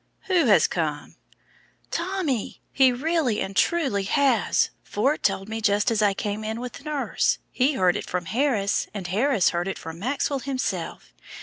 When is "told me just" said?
5.21-5.91